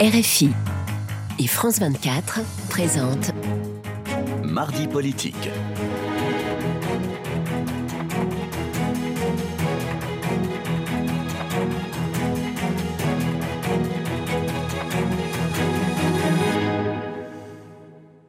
[0.00, 0.50] RFI
[1.40, 2.38] et France 24
[2.70, 3.32] présentent
[4.44, 5.50] Mardi politique.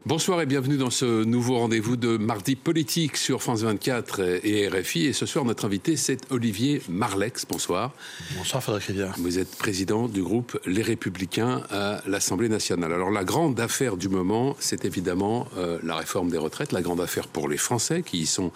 [0.09, 5.05] Bonsoir et bienvenue dans ce nouveau rendez-vous de mardi politique sur France 24 et RFI.
[5.05, 7.45] Et ce soir, notre invité, c'est Olivier Marlex.
[7.47, 7.93] Bonsoir.
[8.35, 9.13] Bonsoir Frédéric Rivière.
[9.19, 12.91] Vous êtes président du groupe Les Républicains à l'Assemblée nationale.
[12.91, 17.01] Alors la grande affaire du moment, c'est évidemment euh, la réforme des retraites, la grande
[17.01, 18.51] affaire pour les Français qui y sont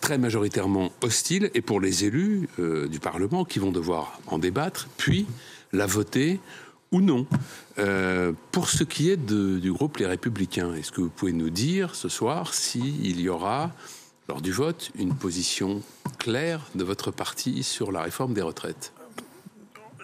[0.00, 4.88] très majoritairement hostiles et pour les élus euh, du Parlement qui vont devoir en débattre,
[4.96, 5.26] puis
[5.72, 6.40] la voter
[6.92, 7.26] ou non.
[7.78, 11.94] Euh, pour ce qui est du groupe Les Républicains, est-ce que vous pouvez nous dire
[11.94, 13.72] ce soir s'il y aura,
[14.28, 15.82] lors du vote, une position
[16.18, 18.92] claire de votre parti sur la réforme des retraites?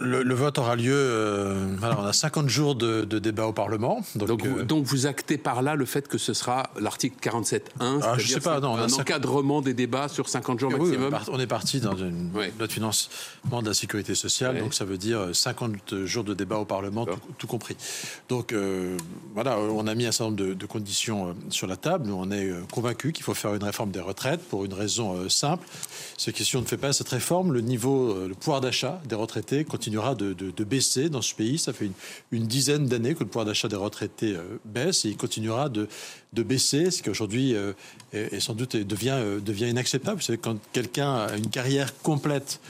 [0.00, 0.94] Le, vote aura lieu.
[0.94, 4.02] Euh, on a 50 jours de, débat au Parlement.
[4.20, 8.26] Euh, donc, vous actez par là le fait que ce sera l'article 47.1, ah, je
[8.26, 11.16] sais pas, non, un encadrement des débats sur 50 jours maximum.
[11.28, 14.98] on est parti dans une loi de financement de la sécurité sociale, donc ça veut
[14.98, 17.06] dire 50 jours de débat au Parlement,
[17.38, 17.76] tout, compris.
[18.28, 18.96] Donc euh,
[19.34, 22.10] voilà, on a mis un certain nombre de, conditions sur la table.
[22.10, 25.66] on est convaincus qu'il faut faire une réforme des retraites pour une raison simple.
[26.18, 29.14] C'est que si on ne fait pas cette réforme, le niveau, le pouvoir d'achat des
[29.14, 31.58] retraités continue continuera de, baisser dans ce pays.
[31.58, 31.88] Ça fait
[32.32, 35.86] une, dizaine d'années que le pouvoir d'achat des retraités euh, baisse et il continuera de,
[36.32, 37.72] baisser, ce qui aujourd'hui euh,
[38.12, 40.16] est, sans doute devient, euh, devient inacceptable.
[40.16, 42.60] Vous savez, quand quelqu'un a une carrière complète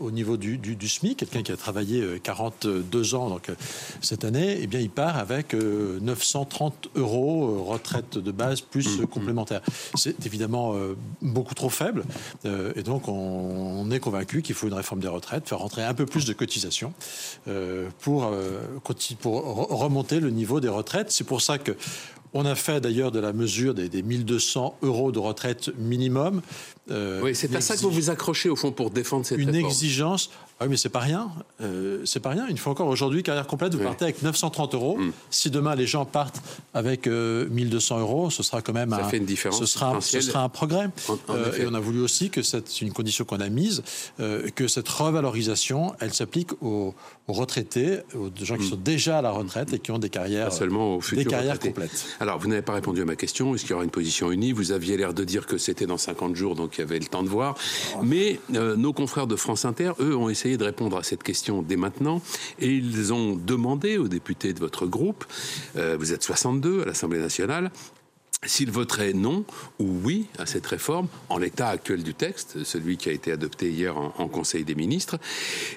[0.00, 3.54] au niveau du, du, SMIC, quelqu'un qui a travaillé 42 euh, ans donc, euh,
[4.00, 9.06] cette année, eh bien, il part avec 930 euros retraite de base plus mmh, mmh.
[9.06, 9.60] complémentaire.
[9.94, 10.74] C'est évidemment
[11.22, 12.04] beaucoup trop faible.
[12.44, 16.06] et donc, on, est convaincu qu'il faut une réforme des retraites, faire rentrer un peu
[16.06, 16.92] plus de cotisations
[18.00, 18.32] pour,
[19.20, 21.10] pour remonter le niveau des retraites.
[21.10, 21.72] C'est pour ça que
[22.32, 26.42] on a fait d'ailleurs de la mesure des, des 1200 euros de retraite minimum.
[26.90, 29.54] Euh, oui, c'est à ça que vous vous accrochez au fond pour défendre cette une
[29.54, 30.30] exigence
[30.62, 31.30] ah oui, mais c'est pas rien.
[31.62, 32.46] Euh, c'est pas rien.
[32.46, 34.98] Une fois encore aujourd'hui, carrière complète, vous partez avec 930 euros.
[34.98, 35.12] Hmm.
[35.30, 36.42] Si demain les gens partent
[36.74, 39.58] avec 1200 euh, euros, ce sera quand même Ça fait une différence.
[39.58, 40.90] Ce sera, ce sera un progrès.
[41.30, 43.82] Euh, et on a voulu aussi que c'est une condition qu'on a mise,
[44.18, 46.94] que cette revalorisation, elle s'applique aux,
[47.26, 48.70] retraités, aux gens qui hmm.
[48.70, 52.04] sont déjà à la retraite et qui ont des carrières, seulement aux des carrières complètes.
[52.20, 53.54] Alors, vous n'avez pas répondu à ma question.
[53.54, 54.52] Est-ce qu'il y aura une position unie?
[54.52, 57.06] Vous aviez l'air de dire que c'était dans 50 jours, donc il y avait le
[57.06, 57.56] temps de voir.
[58.02, 61.76] Mais nos confrères de France Inter, eux, ont essayé de répondre à cette question dès
[61.76, 62.22] maintenant.
[62.58, 65.24] Et ils ont demandé aux députés de votre groupe,
[65.76, 67.70] euh, vous êtes 62 à l'Assemblée nationale,
[68.46, 69.44] s'il voterait non
[69.78, 73.70] ou oui à cette réforme, en l'état actuel du texte, celui qui a été adopté
[73.70, 75.18] hier en, Conseil des ministres,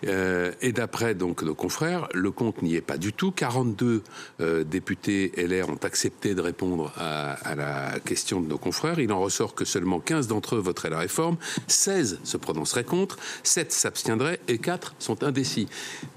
[0.05, 3.31] euh, et d'après donc nos confrères, le compte n'y est pas du tout.
[3.31, 4.03] 42
[4.39, 8.99] euh, députés LR ont accepté de répondre à, la question de nos confrères.
[8.99, 11.37] Il en ressort que seulement 15 d'entre eux voteraient la réforme,
[11.67, 15.67] 16 se prononceraient contre, 7 s'abstiendraient et 4 sont indécis.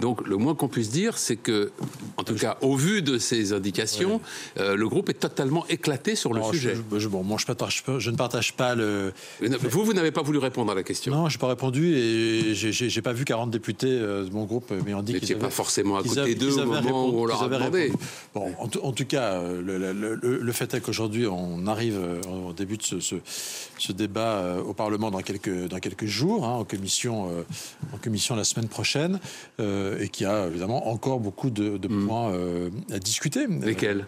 [0.01, 1.73] Donc le moins qu'on puisse dire, c'est que,
[2.19, 4.21] en tout cas, au vu de ces indications,
[4.59, 8.55] euh, le groupe est totalement éclaté sur je, bon, moi, je, partage, je, ne partage
[8.55, 9.13] pas le.
[9.41, 11.13] Vous, vous n'avez pas voulu répondre à la question.
[11.13, 14.73] Non, je n'ai pas répondu et j'ai pas vu 40 députés euh, de mon groupe,
[14.85, 17.43] mais on dit qu'ils n'étaient pas forcément à côté d'eux au moment où on leur
[17.43, 17.93] a demandé.
[18.35, 22.77] Bon, en, tout cas, euh, le, le, fait est qu'aujourd'hui, on arrive euh, au début
[22.77, 27.31] de ce, ce, débat au Parlement dans quelques, dans quelques jours, hein, en, commission,
[27.93, 29.21] en commission la semaine prochaine,
[29.59, 32.07] et qui a évidemment encore beaucoup de, hmm.
[32.07, 32.33] points
[32.93, 33.47] à discuter.
[33.47, 34.07] Lesquels?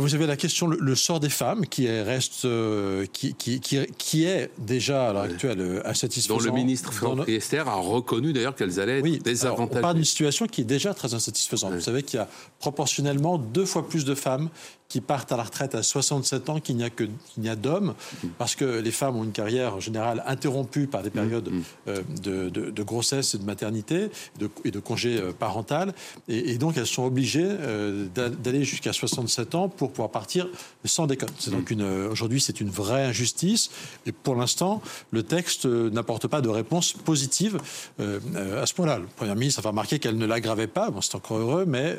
[0.00, 4.24] Vous avez la question, le, sort des femmes, qui est, reste, euh, qui, qui, qui,
[4.24, 6.38] est déjà à l'heure actuelle euh, insatisfaisant.
[6.38, 9.78] Dont le ministre Franck Riester a reconnu d'ailleurs qu'elles allaient être oui, désavantagées.
[9.78, 11.74] on parle d'une situation qui est déjà très insatisfaisante.
[11.74, 14.48] Vous savez qu'il y a proportionnellement deux fois plus de femmes
[14.92, 17.56] qui partent à la retraite à 67 ans qu'il n'y a que qu'il n'y a
[17.56, 17.94] d'hommes,
[18.36, 21.12] parce que les femmes ont une carrière en général interrompue par des mm.
[21.12, 21.62] périodes mm.
[21.88, 25.94] euh, de, de, grossesse et de maternité de, et de congé euh, parental,
[26.28, 30.46] et, donc elles sont obligées euh, d'aller jusqu'à 67 ans pour pouvoir partir
[30.84, 31.30] sans déconne.
[31.38, 31.72] C'est donc mm.
[31.72, 33.70] une aujourd'hui c'est une vraie injustice,
[34.04, 37.58] et pour l'instant le texte n'apporte pas de réponse positive
[37.98, 38.98] à ce point-là.
[38.98, 41.96] Le Premier ministre a remarqué qu'elle ne l'aggravait pas, bon c'est encore heureux, mais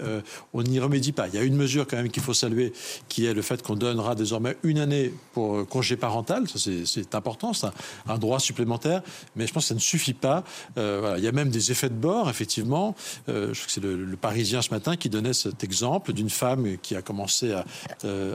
[0.53, 1.27] on n'y remédie pas.
[1.27, 2.71] Il y a une mesure quand même qu'il faut saluer
[3.09, 6.47] qui est le fait qu'on donnera désormais une année pour euh, congé parental.
[6.47, 7.67] Ça, c'est important, c'est
[8.07, 9.01] un, droit supplémentaire.
[9.35, 10.43] Mais je pense que ça ne suffit pas.
[10.77, 12.95] Euh, Il y a même des effets de bord, effectivement.
[13.29, 16.77] Euh, je crois que c'est le, Parisien ce matin qui donnait cet exemple d'une femme
[16.81, 17.65] qui a commencé à,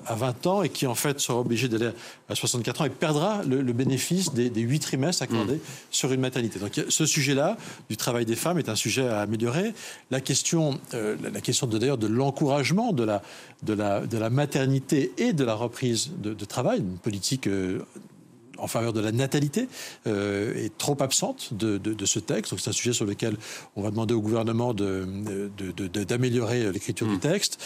[0.06, 1.90] à 20 ans et qui en fait sera obligé d'aller
[2.28, 5.60] à 64 ans et perdra le, bénéfice des, des 8 trimestres accordés mm.
[5.90, 6.58] sur une maternité.
[6.58, 7.56] Donc ce sujet-là
[7.88, 9.72] du travail des femmes est un sujet à améliorer.
[10.10, 13.22] La question, la question d'ailleurs de l'encouragement de la,
[13.62, 17.48] de, la, de la maternité et de la reprise de, travail, une politique
[18.58, 19.68] en faveur de la natalité
[20.06, 22.50] euh, est trop absente de, ce texte.
[22.50, 23.36] Donc c'est un sujet sur lequel
[23.76, 27.20] on va demander au gouvernement d'améliorer l'écriture du mm.
[27.20, 27.58] texte.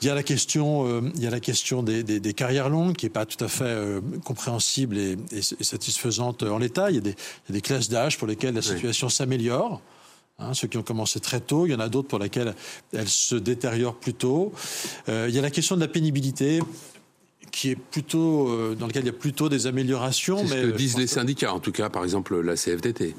[0.00, 3.06] Il y a la question, euh, il y a la question des, carrières longues qui
[3.06, 6.90] n'est pas tout à fait euh, compréhensible et, satisfaisante en l'état.
[6.90, 7.14] Il, y a
[7.50, 9.80] des, classes d'âge pour lesquelles la situation s'améliore.
[10.40, 12.54] Hein, ceux qui ont commencé très tôt, il y en a d'autres pour lesquels
[12.92, 14.52] elle se détériore plus tôt.
[15.08, 16.60] il y a la question de la pénibilité
[17.50, 20.38] qui est plutôt euh, dans lequel il y a plutôt des améliorations.
[20.46, 23.14] C'est ce que disent les syndicats, en tout cas, par exemple la CFDT.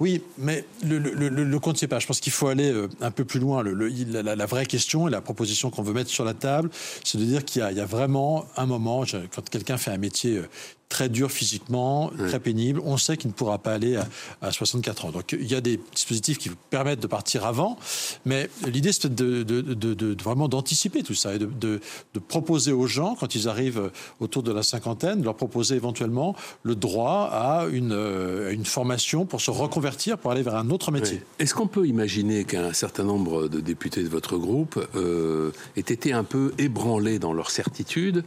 [0.00, 1.98] Oui, mais le, le, le, compte, c'est pas.
[1.98, 3.62] Je pense qu'il faut aller euh, un peu plus loin.
[3.62, 6.70] La, la, vraie question et la proposition qu'on veut mettre sur la table,
[7.04, 9.04] c'est de dire qu'il y, y, a vraiment un moment,
[9.34, 10.48] quand quelqu'un fait un métier euh,
[10.88, 12.80] très dur physiquement, très pénible.
[12.84, 13.98] On sait qu'il ne pourra pas aller
[14.40, 15.10] à, 64 ans.
[15.10, 17.78] Donc il y a des dispositifs qui vous permettent de partir avant,
[18.24, 21.80] mais l'idée c'est de, de, vraiment d'anticiper tout ça et de,
[22.28, 23.90] proposer aux gens, quand ils arrivent
[24.20, 29.24] autour de la cinquantaine, de leur proposer éventuellement le droit à une, euh, une formation
[29.24, 31.22] pour se reconvertir, pour aller vers un autre métier.
[31.38, 36.12] Est-ce qu'on peut imaginer qu'un certain nombre de députés de votre groupe euh, aient été
[36.12, 38.24] un peu ébranlés dans leur certitude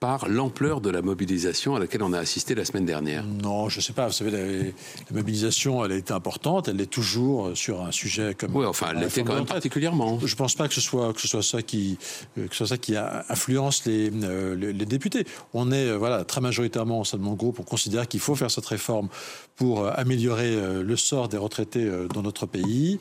[0.00, 3.76] par l'ampleur de la mobilisation à laquelle on a assisté la semaine dernière Non, je
[3.76, 4.06] ne sais pas.
[4.06, 6.68] Vous savez, la, mobilisation, elle a été importante.
[6.68, 8.56] Elle l'est toujours sur un sujet comme.
[8.56, 10.18] Oui, enfin, elle l'était quand même particulièrement.
[10.24, 11.98] Je ne pense pas que ce soit que ce soit ça qui
[12.34, 15.26] que ce soit ça qui influence les, euh, les, députés.
[15.52, 18.34] On est euh, voilà très majoritairement au sein de mon groupe, on considère qu'il faut
[18.34, 19.08] faire cette réforme
[19.56, 22.98] pour euh, améliorer le sort des retraités dans notre pays.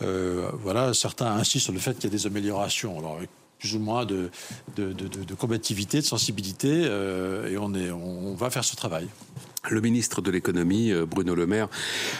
[0.00, 2.98] voilà, certains insistent sur le fait qu'il y a des améliorations.
[2.98, 3.18] Alors,
[3.62, 4.28] plus ou moins de,
[4.76, 9.06] de, combativité, de sensibilité, euh, et on, est, on va faire ce travail.
[9.70, 11.68] Le ministre de l'économie, euh, Bruno Le Maire,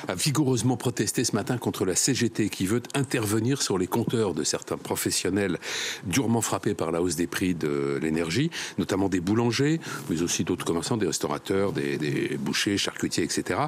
[0.07, 4.45] a vigoureusement protesté ce matin contre la CGT qui veut intervenir sur les compteurs de
[4.45, 5.59] certains professionnels
[6.05, 10.65] durement frappés par la hausse des prix de l'énergie, notamment des boulangers, mais aussi d'autres
[10.65, 13.59] commerçants, des restaurateurs, des, bouchers, charcutiers, etc.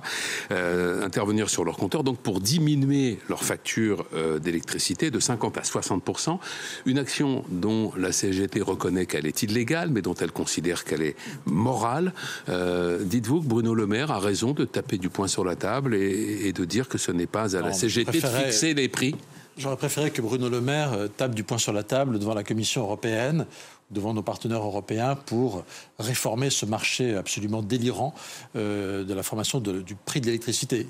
[0.53, 5.63] Euh, intervenir sur leurs compteurs, donc pour diminuer leur facture euh, d'électricité de 50 à
[5.63, 6.39] 60%
[6.87, 11.17] Une action dont la CGT reconnaît qu'elle est illégale, mais dont elle considère qu'elle est
[11.45, 12.13] morale.
[12.47, 15.95] Dites-vous que Bruno Bruno Le Maire a raison de taper du poing sur la table
[15.95, 19.15] et, de dire que ce n'est pas à la CGT de fixer les prix.
[19.57, 22.45] J'aurais préféré que Bruno Le Maire euh, tape du poing sur la table devant la
[22.45, 23.47] Commission européenne
[23.95, 25.65] devant nos partenaires européens pour
[25.99, 28.15] réformer ce marché absolument délirant
[28.57, 30.87] euh, de la formation du prix de l'électricité.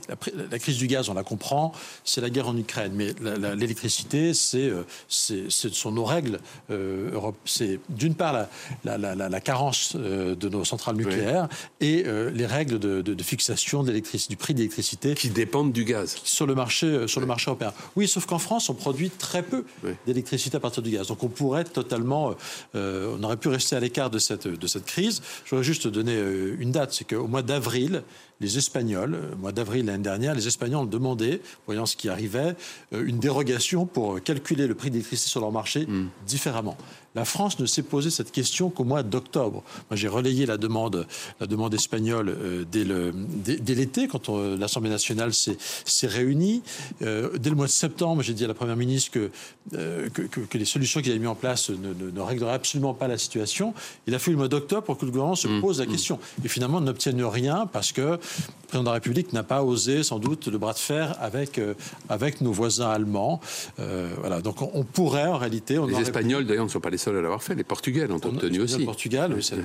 [0.51, 1.73] La, crise du gaz, on la comprend,
[2.05, 3.15] c'est la guerre en Ukraine, mais
[3.55, 6.41] l'électricité, c'est euh, ce sont nos règles.
[6.71, 7.11] Euh,
[7.45, 8.49] c'est d'une part
[8.85, 11.49] la, carence de nos centrales nucléaires
[11.81, 16.55] et les règles de, fixation du prix de l'électricité qui dépendent du gaz sur le
[16.55, 17.73] marché sur le marché européen.
[17.97, 19.65] Oui, sauf qu'en France, on produit très peu
[20.07, 22.35] d'électricité à partir du gaz, donc on pourrait totalement
[22.75, 25.23] euh, on aurait pu rester à l'écart de cette, de cette crise.
[25.45, 28.03] Je voudrais juste donner euh, une date, c'est qu'au mois d'avril,
[28.41, 32.57] les Espagnols, au mois d'avril l'année dernière, les Espagnols ont demandé, voyant ce qui arrivait,
[32.93, 36.09] euh, une dérogation pour calculer le prix d'électricité sur leur marché hmm.
[36.27, 36.77] différemment.
[37.15, 39.63] La France ne s'est posé cette question qu'au mois d'octobre.
[39.89, 41.07] Moi, j'ai relayé la demande,
[41.39, 46.63] la demande espagnole euh, dès, l'été, quand l'Assemblée nationale s'est réunie.
[47.03, 49.31] Euh, dès le mois de septembre, j'ai dit à la Première ministre que,
[49.75, 53.75] euh, que, les solutions qu'il avait mises en place ne, régleraient absolument pas la situation.
[54.09, 55.91] Il a fallu le mois d'octobre pour que le gouvernement se mmh, pose la mmh.
[55.91, 56.19] question.
[56.45, 60.19] Et finalement, n'obtienne rien parce que le président de la République n'a pas osé, sans
[60.19, 61.61] doute, le bras de fer avec,
[62.09, 63.41] avec nos voisins allemands.
[63.77, 64.41] voilà.
[64.41, 65.79] Donc, on, pourrait, en réalité...
[65.87, 67.55] les Espagnols, d'ailleurs, ne sont pas les seuls à l'avoir fait.
[67.55, 68.79] Les Portugais l'ont obtenu aussi.
[68.79, 69.57] Le Portugal, c'est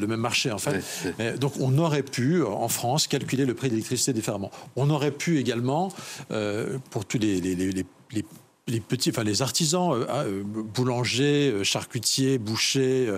[0.00, 0.84] le, même marché en fait.
[1.38, 4.50] donc on aurait pu, en France, calculer le prix de l'électricité différemment.
[4.76, 5.92] On aurait pu également,
[6.30, 8.24] euh, pour tous les, les les
[8.66, 13.12] petits, enfin les artisans, euh, ah, euh, boulangers, euh, charcutiers, bouchers,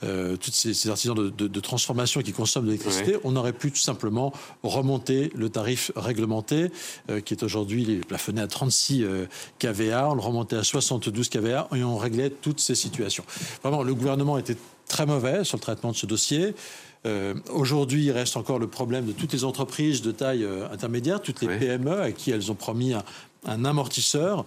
[0.00, 5.30] tous ces, artisans de, transformation qui consomment de l'électricité, on aurait pu tout simplement remonter
[5.34, 6.70] le tarif réglementé
[7.24, 9.04] qui est aujourd'hui plafonné à 36
[9.58, 13.24] kVA, on le remontait à 72 kVA et on réglait toutes ces situations.
[13.62, 14.56] Vraiment, le gouvernement était
[14.88, 16.54] très mauvais sur le traitement de ce dossier.
[17.50, 21.48] Aujourd'hui, il reste encore le problème de toutes les entreprises de taille intermédiaire, toutes les
[21.58, 23.02] PME à qui elles ont promis un
[23.46, 24.44] amortisseur.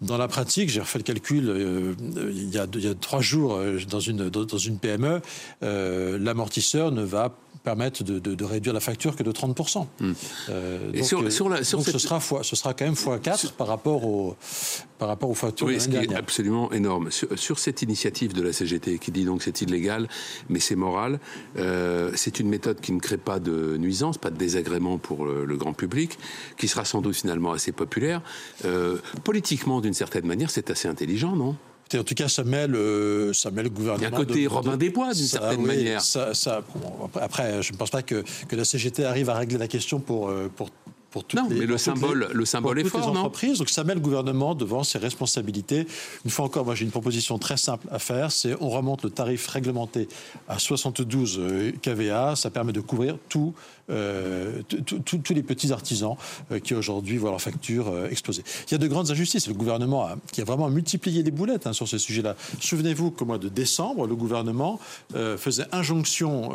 [0.00, 1.94] Dans la pratique, j'ai refait le calcul euh,
[2.30, 5.20] il, y a, trois jours euh, dans une, PME,
[5.64, 9.86] euh, l'amortisseur ne va permettent de, réduire la facture que de 30%.
[10.00, 10.12] Hmm.
[10.92, 14.36] donc, ce, sera ce sera quand même x4 par rapport, au,
[14.98, 17.10] par rapport aux factures oui, ce qui est absolument énorme.
[17.10, 20.08] Sur, cette initiative de la CGT qui dit donc c'est illégal,
[20.48, 21.18] mais c'est moral,
[22.14, 25.72] c'est une méthode qui ne crée pas de nuisance, pas de désagrément pour le, grand
[25.72, 26.18] public,
[26.56, 28.22] qui sera sans doute finalement assez populaire.
[29.24, 31.56] politiquement, d'une certaine manière, c'est assez intelligent, non?
[31.94, 34.06] En tout cas, ça met le, ça met le gouvernement.
[34.06, 36.02] Il y a un côté Robin des Bois, d'une certaine manière.
[36.02, 36.32] Ça,
[37.20, 40.28] après, je ne pense pas que, que, la CGT arrive à régler la question pour,
[40.28, 40.70] euh, pour
[41.10, 43.58] pour toutes non, mais le symbole, le symbole est fort, les entreprises.
[43.58, 45.86] Donc ça met le gouvernement devant ses responsabilités.
[46.24, 49.10] Une fois encore, moi j'ai une proposition très simple à faire, c'est on remonte le
[49.10, 50.08] tarif réglementé
[50.48, 52.36] à 72 euh, kVA.
[52.36, 53.54] Ça permet de couvrir tout
[53.90, 54.62] euh,
[55.04, 56.16] tous les petits artisans
[56.52, 58.42] euh, qui aujourd'hui voient leurs factures euh, exploser.
[58.68, 59.48] Il y a de grandes injustices.
[59.48, 62.36] Le gouvernement qui a vraiment multiplié les boulettes hein, sur ce sujet-là.
[62.60, 64.78] Souvenez-vous qu'au mois de décembre, le gouvernement
[65.36, 66.52] faisait injonction,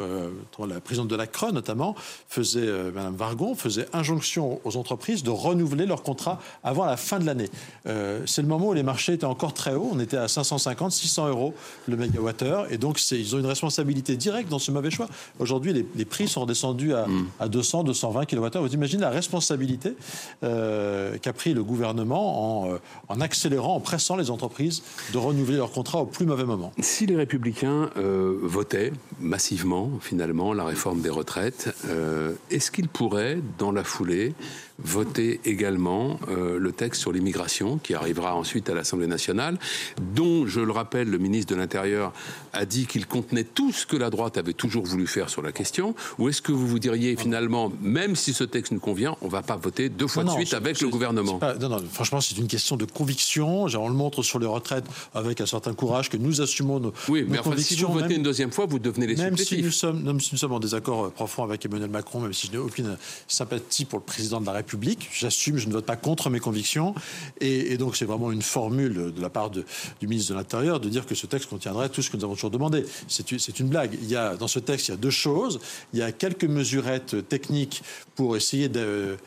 [0.67, 1.95] la présidente de la CRE notamment,
[2.27, 7.25] faisait, Madame Vargon, faisait injonction aux entreprises de renouveler leur contrat avant la fin de
[7.25, 7.49] l'année.
[7.85, 9.89] C'est le moment où les marchés étaient encore très hauts.
[9.91, 11.53] On était à 550, 600 euros
[11.87, 12.71] le mégawattheure.
[12.71, 15.07] Et donc, ils ont une responsabilité directe dans ce mauvais choix.
[15.39, 17.07] Aujourd'hui, les, prix sont redescendus à,
[17.39, 18.57] à 200, 220 kWh.
[18.59, 19.95] Vous imaginez la responsabilité
[20.43, 22.77] euh, qu'a pris le gouvernement en, euh,
[23.09, 26.71] en, accélérant, en pressant les entreprises de renouveler leur contrat au plus mauvais moment.
[26.79, 31.73] Si les républicains euh, votaient massivement, finalement, la réforme des retraites,
[32.49, 34.33] est-ce qu'ils pourraient, dans la foulée,
[34.83, 39.57] voter également euh, le texte sur l'immigration qui arrivera ensuite à l'Assemblée nationale,
[40.15, 42.13] dont, je le rappelle, le ministre de l'Intérieur
[42.53, 45.51] a dit qu'il contenait tout ce que la droite avait toujours voulu faire sur la
[45.51, 45.95] question.
[46.19, 49.31] Ou est-ce que vous vous diriez finalement, même si ce texte nous convient, on ne
[49.31, 51.39] va pas voter deux fois de suite avec le gouvernement?
[51.59, 53.63] non, non, franchement, c'est une question de conviction.
[53.65, 57.25] on le montre sur les retraites avec un certain courage que nous assumons nos, oui,
[57.27, 60.03] mais enfin, Si vous votez une deuxième fois, vous devenez les même si nous sommes,
[60.03, 62.97] même si nous sommes en désaccord profond avec Emmanuel Macron, même si je n'ai aucune
[63.27, 64.72] sympathie pour le président de la République,
[65.13, 66.95] J'assume, je ne vote pas contre mes convictions.
[67.41, 69.63] Et, donc, c'est vraiment une formule de la part du
[70.01, 72.51] ministre de l'Intérieur de dire que ce texte contiendrait tout ce que nous avons toujours
[72.51, 72.85] demandé.
[73.07, 73.97] C'est une blague.
[74.01, 75.59] Il y a, dans ce texte, il y a deux choses.
[75.93, 77.83] Il y a quelques mesurettes techniques
[78.15, 79.17] pour essayer de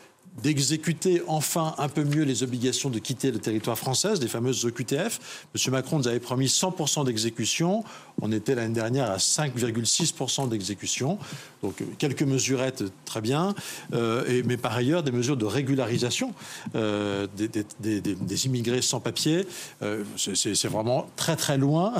[0.41, 5.45] d'exécuter enfin un peu mieux les obligations de quitter le territoire français, des fameuses OQTF.
[5.55, 5.71] M.
[5.71, 7.83] Macron nous avait promis 100% d'exécution.
[8.21, 11.17] On était l'année dernière à 5,6% d'exécution.
[11.63, 13.55] Donc quelques mesurettes, très bien.
[13.93, 16.33] Euh, et, mais par ailleurs, des mesures de régularisation
[16.75, 19.47] euh, des, immigrés sans papier.
[19.81, 21.93] Euh, c'est vraiment très très loin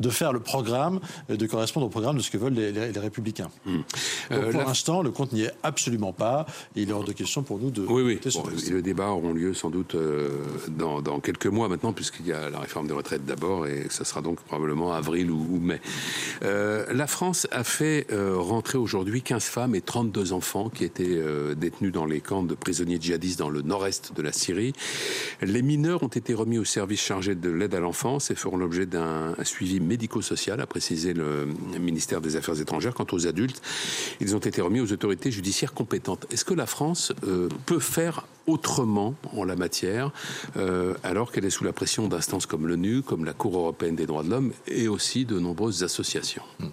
[0.00, 3.50] de faire le programme, de correspondre au programme de ce que veulent les, républicains.
[3.66, 3.80] Hmm.
[4.28, 6.46] pour l'instant, le compte n'y est absolument pas.
[6.76, 8.20] il est hors de question pour nous de oui, oui.
[8.66, 10.28] et le débat aura lieu sans doute euh,
[10.68, 14.20] dans, quelques mois maintenant, puisqu'il y a la réforme des retraites d'abord, et ça sera
[14.20, 15.80] donc probablement avril ou, mai.
[16.42, 21.20] Euh, la France a fait euh, rentrer aujourd'hui 15 femmes et 32 enfants qui étaient
[21.56, 24.72] détenus dans les camps de prisonniers djihadistes dans le nord-est de la Syrie.
[25.40, 28.86] Les mineurs ont été remis au service chargé de l'aide à l'enfance et feront l'objet
[28.86, 31.46] d'un suivi médico-social, a précisé le
[31.78, 32.94] ministère des Affaires étrangères.
[32.94, 33.62] Quant aux adultes,
[34.20, 36.26] ils ont été remis aux autorités judiciaires compétentes.
[36.30, 37.12] Est-ce que la France
[37.66, 40.10] peut peut faire autrement en la matière,
[40.56, 44.06] euh, alors qu'elle est sous la pression d'instances comme l'ONU, comme la Cour européenne des
[44.06, 46.42] droits de l'homme et aussi de nombreuses associations.
[46.58, 46.66] Hmm.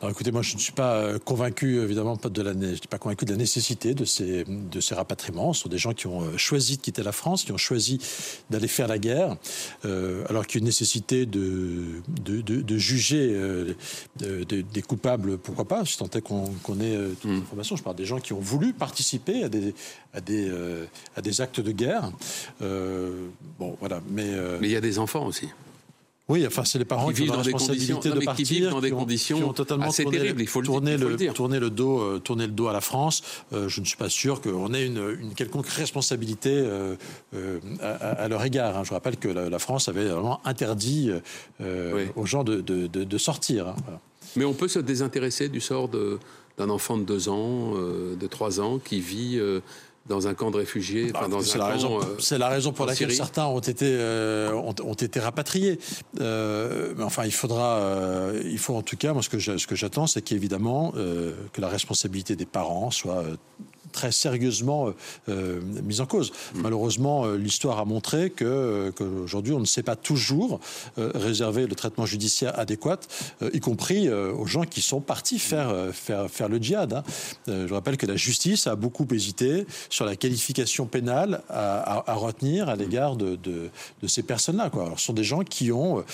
[0.00, 2.88] Alors écoutez, moi je ne suis pas euh, convaincu, évidemment, pas de la, je suis
[2.88, 5.52] pas convaincu de la nécessité de ces, de ces rapatriements.
[5.52, 7.98] Ce sont des gens qui ont euh, choisi de quitter la France, qui ont choisi
[8.50, 9.36] d'aller faire la guerre,
[10.28, 13.38] alors qu'il y a une nécessité de, de, de, juger
[14.18, 16.46] des coupables, pourquoi pas, si tant est qu'on
[16.80, 17.34] ait toute hmm.
[17.34, 17.76] l'information.
[17.76, 19.74] Je parle des gens qui ont voulu participer à des,
[20.14, 20.50] à des,
[21.16, 22.10] à des actes de guerre.
[22.62, 23.28] Euh,
[23.58, 24.00] bon, voilà.
[24.10, 25.48] Mais, euh, mais il y a des enfants aussi.
[26.28, 28.90] Oui, enfin, c'est les parents qui, ont la responsabilité de partir, qui vivent dans des
[28.90, 30.40] conditions totalement assez terribles.
[30.40, 31.34] Il faut le, tourner, le, dire.
[31.34, 33.22] tourner le dos, tourner le dos à la France.
[33.50, 36.64] je ne suis pas sûr qu'on ait une, une, quelconque responsabilité
[37.82, 38.78] à, leur égard.
[38.78, 38.84] Hein.
[38.84, 41.10] Je rappelle que la, France avait vraiment interdit
[41.60, 43.68] aux gens de, de, de, sortir.
[43.68, 43.76] Hein.
[44.36, 45.90] Mais on peut se désintéresser du sort
[46.56, 49.40] d'un enfant de 2 ans, de 3 ans, qui vit
[50.06, 51.12] dans un camp de réfugiés.
[51.12, 55.20] Bah, c'est la, raison, euh, la raison pour laquelle certains ont été, euh, ont, été
[55.20, 55.78] rapatriés.
[56.20, 57.80] Euh, mais enfin, il faudra,
[58.44, 62.46] il faut en tout cas, moi ce que j'attends, c'est qu'évidemment que la responsabilité des
[62.46, 63.24] parents soit
[63.92, 64.92] très sérieusement
[65.28, 66.32] mises en cause.
[66.54, 66.60] Mm.
[66.62, 70.60] Malheureusement, l'histoire a montré que qu'aujourd'hui, on ne sait pas toujours
[70.96, 73.00] réserver le traitement judiciaire adéquat,
[73.52, 76.92] y compris aux gens qui sont partis faire, faire, faire le djihad.
[76.92, 77.02] Hein.
[77.46, 82.76] je rappelle que la justice a beaucoup hésité sur la qualification pénale à, retenir à
[82.76, 83.70] l'égard de, de,
[84.06, 84.70] ces personnes-là.
[84.72, 86.04] Alors, ce sont des gens qui, ont,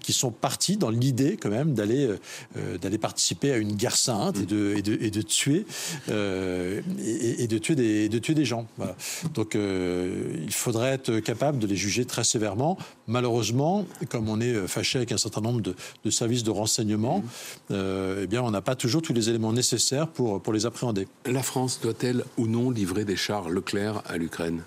[0.00, 2.08] qui sont partis dans l'idée quand même d'aller
[2.56, 5.66] euh, d'aller participer à une guerre sainte et, de, et, de, et de tuer
[6.08, 8.66] euh, et, de tuer des de tuer des gens.
[9.34, 12.78] Donc euh, il faudrait être capable de les juger très sévèrement.
[13.06, 15.74] Malheureusement, comme on est fâché avec un certain nombre de,
[16.04, 17.22] de services de renseignement,
[17.70, 21.06] eh bien on n'a pas toujours tous les éléments nécessaires pour pour les appréhender.
[21.26, 24.62] La France doit-elle ou non livrer des chars Leclerc à l'Ukraine?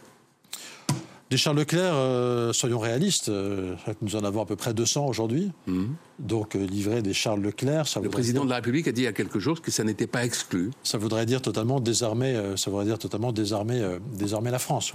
[1.34, 3.74] Des Charles Leclerc, euh, soyons réalistes, euh,
[4.04, 5.52] nous en avons à peu près 200 aujourd'hui.
[5.66, 5.96] Mhm.
[6.20, 9.06] Donc euh, livrer des Charles Leclerc, ça Le président de la République a dit il
[9.06, 10.70] y a quelques jours que ça n'était pas exclu.
[10.84, 13.82] Ça voudrait dire totalement désarmer, ça voudrait dire totalement désarmer,
[14.13, 14.94] désarmer la France.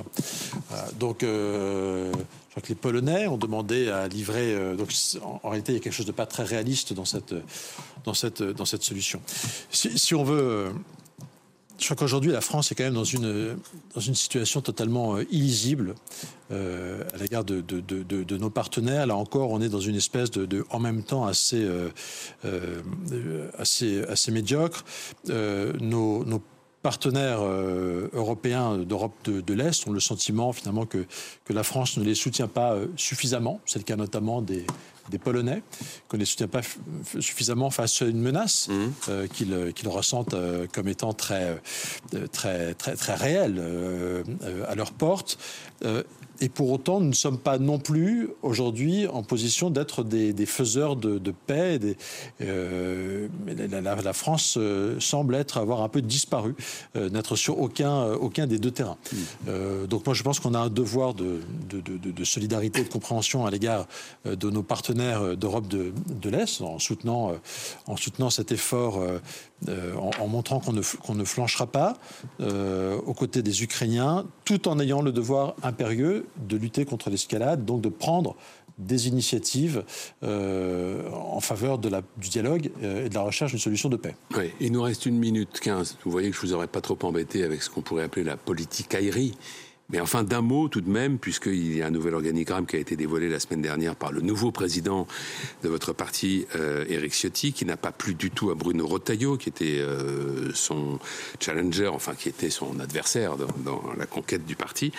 [1.00, 2.10] donc je
[2.50, 4.76] crois que les Polonais ont demandé à livrer.
[4.76, 4.90] donc
[5.42, 7.34] en, réalité, il y a quelque chose de pas très réaliste dans cette,
[8.04, 9.20] dans cette, dans cette solution.
[9.70, 10.68] Si, si on veut
[11.78, 13.56] je crois qu'aujourd'hui, la France est quand même dans une,
[13.94, 15.94] dans une situation totalement euh, illisible
[16.50, 19.06] euh, à l'égard de, de, nos partenaires.
[19.06, 21.64] Là encore, on est dans une espèce de, en même temps assez,
[22.44, 24.84] euh, assez médiocre.
[25.28, 26.42] nos, nos
[26.82, 31.06] partenaires européens d'Europe de, l'Est ont le sentiment finalement que,
[31.44, 33.60] que la France ne les soutient pas suffisamment.
[33.66, 34.64] C'est le cas notamment des,
[35.10, 35.62] des Polonais,
[36.08, 36.60] qu'on ne les soutient pas
[37.20, 38.72] suffisamment face à une menace mmh.
[39.08, 41.60] euh, euh, qu'ils ressentent euh, comme étant très,
[42.32, 43.62] très, très, très réelle
[44.68, 45.38] à leur porte.
[46.40, 50.96] Et pour autant, nous ne sommes pas non plus aujourd'hui en position d'être des, faiseurs
[50.96, 51.78] de, paix.
[51.78, 51.96] Des,
[52.42, 56.54] euh, la, France euh, semble être avoir un peu disparu,
[56.96, 58.98] euh, n'être sur aucun, aucun des deux terrains.
[59.12, 59.86] Mm.
[59.86, 63.50] donc moi, je pense qu'on a un devoir de, de, solidarité et de compréhension à
[63.50, 63.86] l'égard
[64.24, 67.32] de nos partenaires d'Europe de, l'Est, en soutenant,
[67.86, 69.02] en soutenant cet effort
[69.66, 71.94] euh, en, montrant qu'on ne, qu'on ne, flanchera pas
[72.40, 77.64] euh, aux côtés des Ukrainiens, tout en ayant le devoir impérieux de lutter contre l'escalade,
[77.64, 78.36] donc de prendre
[78.78, 79.82] des initiatives
[80.22, 84.14] euh, en faveur de la, du dialogue et de la recherche d'une solution de paix.
[84.36, 85.98] Oui, il nous reste une minute quinze.
[86.04, 88.36] Vous voyez que je vous aurais pas trop embêté avec ce qu'on pourrait appeler la
[88.36, 89.34] politique aérie.
[89.90, 92.78] Mais enfin, d'un mot tout de même, puisqu'il y a un nouvel organigramme qui a
[92.78, 95.06] été dévoilé la semaine dernière par le nouveau président
[95.62, 99.38] de votre parti, euh, Éric Ciotti, qui n'a pas plu du tout à Bruno Rotaillot,
[99.38, 100.98] qui était euh, son
[101.40, 104.92] challenger, enfin qui était son adversaire dans, la conquête du parti,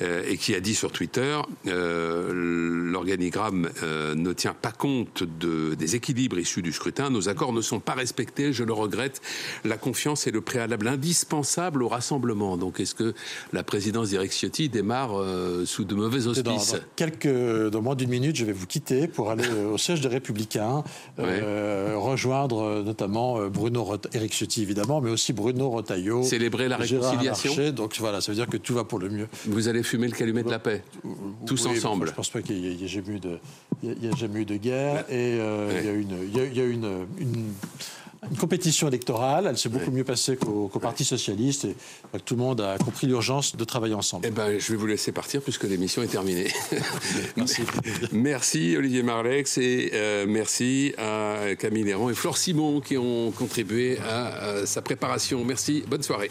[0.00, 3.68] euh, et qui a dit sur Twitter l'organigramme
[4.14, 7.94] ne tient pas compte de, des équilibres issus du scrutin, nos accords ne sont pas
[7.94, 9.20] respectés, je le regrette,
[9.64, 12.56] la confiance est le préalable indispensable au rassemblement.
[12.56, 13.14] Donc est-ce que
[13.52, 16.72] la présidence d'Éric Ciotti démarre euh, sous de mauvais auspices.
[16.72, 20.00] Dans, quelques, dans moins d'une minute, je vais vous quitter pour aller euh, au siège
[20.00, 20.84] des Républicains,
[21.18, 26.22] euh, rejoindre notamment Bruno Éric Ciotti évidemment, mais aussi Bruno Retailleau.
[26.22, 27.70] Célébrer la réconciliation.
[27.70, 29.28] donc voilà, ça veut dire que tout va pour le mieux.
[29.46, 30.84] Vous allez fumer le calumet de la paix,
[31.46, 32.06] tous ensemble.
[32.06, 33.38] Je ne pense pas qu'il y ait jamais eu de,
[33.82, 36.64] il y a jamais eu de guerre et il y a une, il y a,
[36.64, 37.52] une, une
[38.30, 39.46] une compétition électorale.
[39.48, 41.74] Elle s'est beaucoup mieux passée qu'au Parti socialiste et
[42.24, 44.26] tout le monde a compris l'urgence de travailler ensemble.
[44.26, 46.48] Eh ben, je vais vous laisser partir puisque l'émission est terminée.
[47.36, 47.62] merci.
[48.12, 53.98] merci Olivier Marlex et euh, merci à Camille Léron et Flore Simon qui ont contribué
[53.98, 55.44] à sa préparation.
[55.44, 55.84] Merci.
[55.88, 56.30] Bonne soirée.